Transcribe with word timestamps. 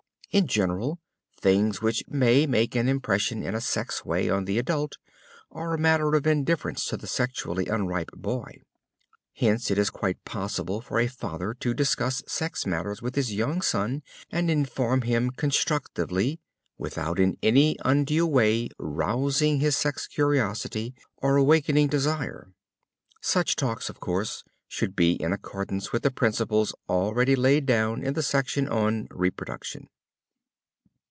In 0.33 0.47
general, 0.47 0.97
things 1.37 1.81
which 1.81 2.05
may 2.07 2.47
make 2.47 2.73
an 2.73 2.87
impression 2.87 3.43
in 3.43 3.53
a 3.53 3.59
sex 3.59 4.05
way 4.05 4.29
on 4.29 4.45
the 4.45 4.57
adult 4.57 4.95
are 5.51 5.73
a 5.73 5.77
matter 5.77 6.15
of 6.15 6.25
indifference 6.25 6.85
to 6.85 6.95
the 6.95 7.05
sexually 7.05 7.67
unripe 7.67 8.11
boy. 8.13 8.61
Hence 9.33 9.69
it 9.69 9.77
is 9.77 9.89
quite 9.89 10.23
possible 10.23 10.79
for 10.79 10.99
a 11.01 11.07
father 11.07 11.53
to 11.55 11.73
discuss 11.73 12.23
sex 12.27 12.65
matters 12.65 13.01
with 13.01 13.15
his 13.15 13.33
young 13.33 13.61
son 13.61 14.03
and 14.31 14.49
inform 14.49 15.01
him 15.01 15.31
constructively, 15.31 16.39
without 16.77 17.19
in 17.19 17.37
any 17.43 17.75
undue 17.83 18.25
way 18.25 18.69
rousing 18.79 19.59
his 19.59 19.75
sex 19.75 20.07
curiosity 20.07 20.93
or 21.17 21.35
awakening 21.35 21.89
desire. 21.89 22.53
Such 23.19 23.57
talks, 23.57 23.89
of 23.89 23.99
course, 23.99 24.45
should 24.69 24.95
be 24.95 25.11
in 25.21 25.33
accordance 25.33 25.91
with 25.91 26.03
the 26.03 26.09
principles 26.09 26.73
already 26.87 27.35
laid 27.35 27.65
down 27.65 28.01
in 28.01 28.13
the 28.13 28.23
section 28.23 28.69
on 28.69 29.09
"Reproduction." 29.11 29.89